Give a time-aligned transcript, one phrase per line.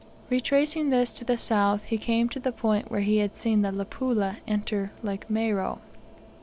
[0.31, 3.69] Retracing this to the south, he came to the point where he had seen the
[3.71, 5.77] Luapula enter Lake Moero.